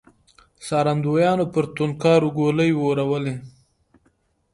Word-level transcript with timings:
څارندويانو 0.65 1.45
پر 1.53 1.65
توندکارو 1.75 2.29
ګولۍ 2.37 2.71
وورولې. 2.75 3.35